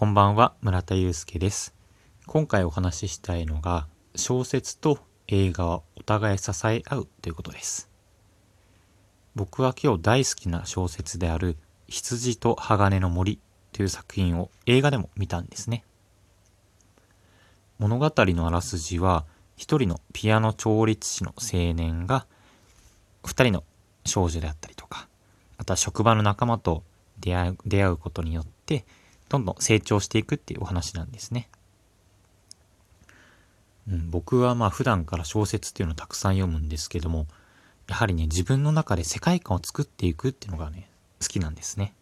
[0.00, 1.74] こんばんは、村田祐介です。
[2.26, 4.98] 今回お話ししたいのが、小説と
[5.28, 7.90] 映画はお互い支え合うということです。
[9.34, 13.40] 僕は今日大好きな小説である、羊と鋼の森
[13.72, 15.84] という作品を映画でも見たんですね。
[17.78, 19.26] 物語のあらすじは、
[19.58, 22.26] 一人のピアノ調律師の青年が、
[23.22, 23.64] 二人の
[24.06, 25.08] 少女であったりとか、
[25.58, 26.84] あとは職場の仲間と
[27.18, 28.86] 出会う出会うことによって、
[29.30, 31.48] どんどん成長していくっていうお話なんですね。
[33.88, 37.26] うん、僕はまあ普段から小説っていうのをたくさん読むんですけども、
[37.88, 40.90] やはりね、自分の中で世界観を作っていくっていうのがね、
[41.22, 41.94] 好きなんですね。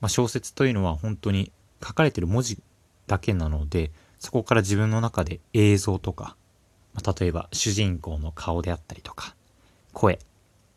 [0.00, 1.52] まあ、小説というのは本当に
[1.84, 2.62] 書かれてる文字
[3.06, 6.36] だけなので、そこから自分の中で映像とか、
[6.94, 9.34] まあ、例えば主人公の顔であったりとか、
[9.92, 10.18] 声、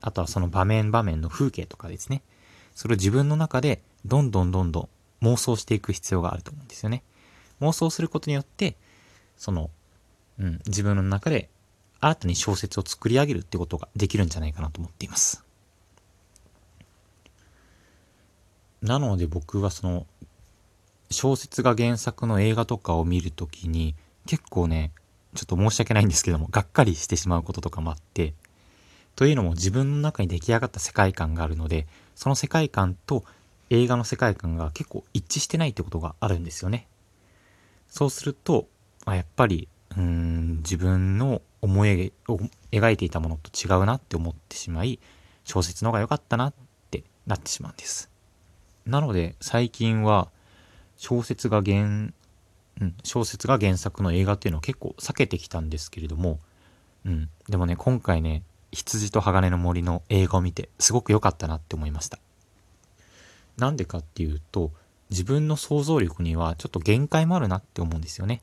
[0.00, 2.22] あとはその場面場面の風景とかですね。
[2.74, 4.88] それを自分の中でどんどんどんどん
[5.22, 7.02] 妄想していく必要があると思うんですよね。
[7.60, 8.76] 妄想することによって、
[9.36, 9.70] その、
[10.38, 11.48] うん、自分の中で
[12.00, 15.44] 新たに小説を作り上げるってことができるんじゃないかなと思っています。
[18.80, 20.06] なので僕はその、
[21.10, 24.92] 小説が原作の映画とかを見るときに、結構ね、
[25.34, 28.34] ちょっと申し訳ないんですけども、がっかりしてしまうこととかもあって、
[29.16, 33.24] というのも自分の中に出来上がった世界観があるので、その世界観と
[33.70, 36.86] 映画の世界観が結構一致してないってことがあるんですよね。
[37.88, 38.68] そうすると、
[39.04, 42.12] あやっぱり、うん、自分の思い
[42.70, 45.00] 描いていたものと違うなって思ってしまい、
[45.44, 46.54] 小説の方が良かったなっ
[46.90, 48.10] てなってしまうんです。
[48.86, 50.30] なので、最近は、
[50.96, 56.38] 小説が原、うん、小説が原作の映画っていうのを結構避けてきたんですけれども、
[57.04, 62.18] うん、でもね、今回ね、羊と鋼の森の映画を見て、すごく良かったなって思いました。
[63.58, 64.72] なんでかっていうと、
[65.10, 68.42] 自分の想像力にはちょっと限界もあるなって思うんですよね。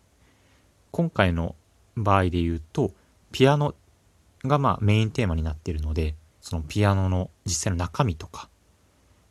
[0.91, 1.55] 今回の
[1.95, 2.91] 場合で言うと、
[3.31, 3.75] ピアノ
[4.44, 8.50] がまあメインテーマになっているので、そのピアノの実際の中身とか、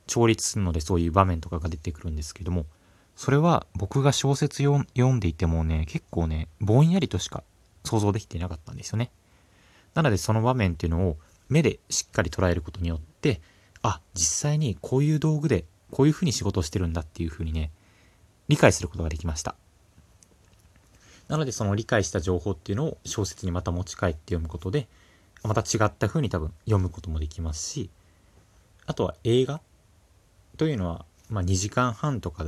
[0.06, 2.66] 調律するのでそういう場面とかが出てくるんですけども、
[3.16, 7.42] それは僕が小説読んでいてもね、結構ね、ぼんやりとしか
[7.84, 9.10] 想像できていなかったんですよね。
[9.94, 11.16] なのでその場面っていうのを
[11.48, 13.40] 目でしっかり捉えることによって、
[13.82, 17.70] あ、実際にこういう道具でこういうふうに仕事してるんだっていうふうにね、
[18.48, 19.54] 理解することができました。
[21.28, 24.88] なのでその理解した情報っていうのを小説にまた持ち帰って読むことで、
[25.42, 27.90] また違った風に多分読むこともできますし、
[28.86, 29.60] あとは映画
[30.56, 32.46] というのは、まあ2時間半とか、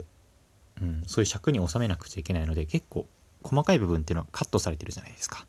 [0.80, 3.06] うん、そういう尺に収めなくちゃいけないので、結構
[3.42, 5.46] 細かい部分っていうのはカットされてるじゃないですか。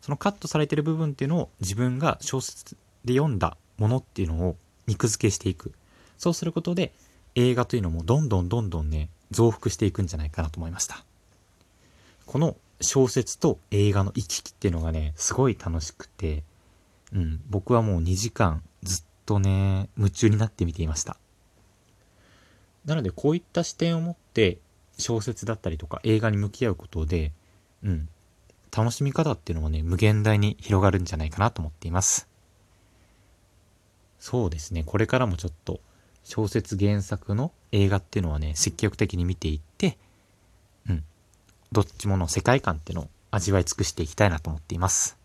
[0.00, 4.56] そのカットされてる部分っていうのを自分が小説で読んだものっていうのを
[4.86, 5.72] 肉付けしていく。
[6.16, 6.92] そうすることで
[7.38, 11.04] 映画というのもどんどんどんどんね、増幅していくんじゃないかなと思いました。
[12.26, 16.42] この小説と映画の行き来っていうのがね、すごい楽しくて、
[17.12, 21.16] うん、僕はもう2時間ずっとね、夢中になって見ていました。
[22.84, 24.58] なのでこういった視点を持って
[24.98, 27.32] 小説だったりとか映画に向き合うことで、
[27.84, 28.08] うん、
[28.76, 32.28] 楽しみ方っていうのもね、無限大に広がるんじゃないかなと思っています。
[34.18, 35.80] そうですね、これからもちょっと
[36.28, 39.96] 小説原作の映画っていうのはね、積極的に見ていって、
[40.86, 41.02] うん。
[41.72, 45.16] どっちもの世界観っていうのを味わい尽くしていきたいなと思っています。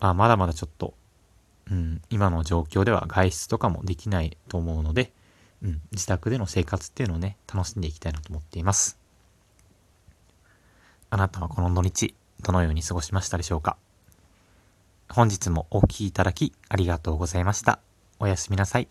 [0.00, 0.94] まあ、まだまだちょっと、
[1.70, 5.12] うん、今の状況では外出とかもできないと思うので、
[5.62, 8.98] うん、自宅での生活っていうのをね、楽しんでいきたいなと思っています。
[11.10, 13.76] あなたはこの土日、どのように過ごしましたでしょうか？
[15.08, 17.78] 本日もお聴きいただきありがとうございました。
[18.18, 18.88] おやすみなさい。